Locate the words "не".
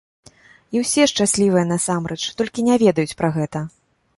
2.71-2.79